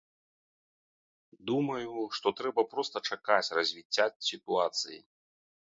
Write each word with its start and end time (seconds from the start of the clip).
Думаю, 1.51 1.91
што 2.21 2.27
трэба 2.41 2.61
проста 2.75 2.97
чакаць 3.11 3.53
развіцця 3.61 4.05
сітуацыі. 4.33 4.99